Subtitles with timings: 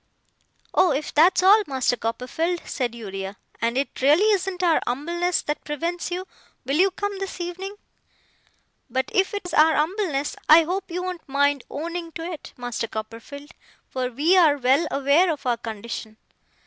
[0.73, 5.63] 'Oh, if that's all, Master Copperfield,' said Uriah, 'and it really isn't our umbleness that
[5.63, 6.25] prevents you,
[6.65, 7.75] will you come this evening?
[8.89, 12.87] But if it is our umbleness, I hope you won't mind owning to it, Master
[12.87, 13.51] Copperfield;
[13.89, 16.17] for we are well aware of our condition.